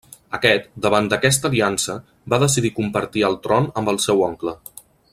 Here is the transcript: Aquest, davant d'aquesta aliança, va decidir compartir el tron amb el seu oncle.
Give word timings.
Aquest, 0.35 0.63
davant 0.85 1.09
d'aquesta 1.11 1.51
aliança, 1.53 1.97
va 2.35 2.41
decidir 2.45 2.73
compartir 2.81 3.27
el 3.31 3.39
tron 3.47 3.71
amb 3.83 3.93
el 3.95 4.05
seu 4.09 4.29
oncle. 4.31 4.59